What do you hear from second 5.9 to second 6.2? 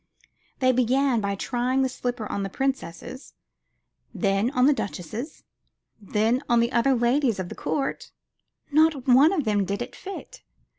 and